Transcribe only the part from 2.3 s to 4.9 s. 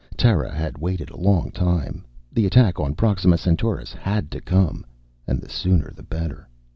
The attack on Proxima Centaurus had to come